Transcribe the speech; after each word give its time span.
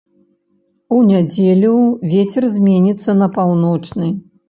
У 0.95 1.01
нядзелю 1.09 1.75
вецер 2.15 2.51
зменіцца 2.57 3.19
на 3.25 3.33
паўночны. 3.41 4.15